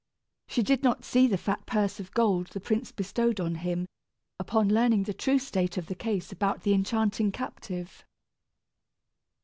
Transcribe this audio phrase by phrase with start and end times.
[0.47, 3.85] She did not see the fat purse of gold the prince bestowed on him,
[4.39, 8.03] upon learning the true state of the case about the enchanting captive!